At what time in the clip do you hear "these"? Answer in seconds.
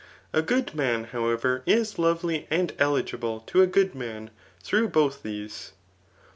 5.21-5.73